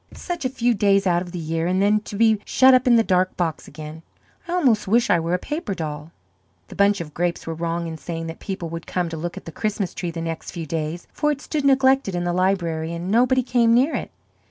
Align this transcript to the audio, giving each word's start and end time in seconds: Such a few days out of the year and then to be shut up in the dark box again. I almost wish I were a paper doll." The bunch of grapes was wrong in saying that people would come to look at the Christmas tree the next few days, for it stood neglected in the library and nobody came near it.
Such 0.15 0.45
a 0.45 0.49
few 0.49 0.73
days 0.73 1.05
out 1.05 1.21
of 1.21 1.31
the 1.31 1.37
year 1.37 1.67
and 1.67 1.79
then 1.79 1.99
to 2.05 2.15
be 2.15 2.39
shut 2.43 2.73
up 2.73 2.87
in 2.87 2.95
the 2.95 3.03
dark 3.03 3.37
box 3.37 3.67
again. 3.67 4.01
I 4.47 4.53
almost 4.53 4.87
wish 4.87 5.11
I 5.11 5.19
were 5.19 5.35
a 5.35 5.37
paper 5.37 5.75
doll." 5.75 6.11
The 6.69 6.75
bunch 6.75 7.01
of 7.01 7.13
grapes 7.13 7.45
was 7.45 7.59
wrong 7.59 7.85
in 7.85 7.99
saying 7.99 8.25
that 8.25 8.39
people 8.39 8.67
would 8.69 8.87
come 8.87 9.09
to 9.09 9.17
look 9.17 9.37
at 9.37 9.45
the 9.45 9.51
Christmas 9.51 9.93
tree 9.93 10.09
the 10.09 10.19
next 10.19 10.49
few 10.49 10.65
days, 10.65 11.05
for 11.13 11.31
it 11.31 11.39
stood 11.39 11.65
neglected 11.65 12.15
in 12.15 12.23
the 12.23 12.33
library 12.33 12.95
and 12.95 13.11
nobody 13.11 13.43
came 13.43 13.75
near 13.75 13.93
it. 13.93 14.09